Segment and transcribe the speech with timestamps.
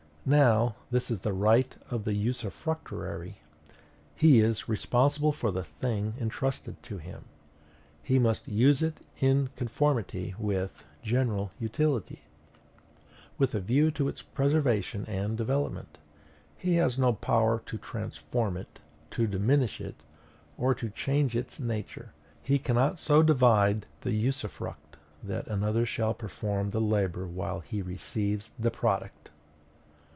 [0.23, 3.39] Now, this is the right of the usufructuary:
[4.15, 7.25] he is responsible for the thing entrusted to him;
[8.03, 12.21] he must use it in conformity with general utility,
[13.39, 15.97] with a view to its preservation and development;
[16.55, 18.77] he has no power to transform it,
[19.09, 19.95] to diminish it,
[20.55, 22.13] or to change its nature;
[22.43, 28.51] he cannot so divide the usufruct that another shall perform the labor while he receives
[28.59, 29.31] the product.